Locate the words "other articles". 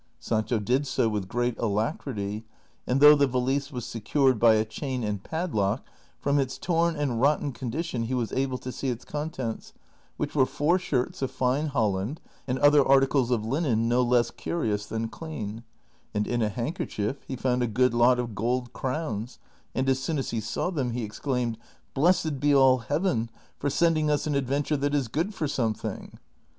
12.57-13.29